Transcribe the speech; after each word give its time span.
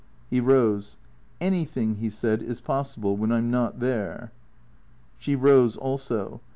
He 0.31 0.39
rose." 0.41 0.95
Anything," 1.41 1.97
he 1.97 2.09
said," 2.09 2.41
is 2.41 2.59
possible 2.59 3.15
when 3.17 3.31
I 3.31 3.37
'm 3.37 3.51
not 3.51 3.79
there." 3.79 4.31
She 5.19 5.35
rose 5.35 5.77
also. 5.77 6.41